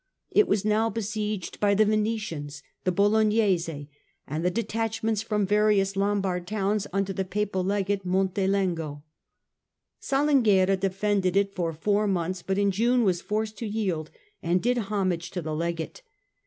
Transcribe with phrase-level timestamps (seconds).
[0.31, 3.87] It was now besieged by the Venetians, the Bolognese,
[4.25, 9.03] and detachments from various Lombard towns under the Papal Legate Montelengo.
[9.99, 14.09] Salinguerra defended it for four months, but in June was forced to yield
[14.41, 16.01] and did homage to the Legate.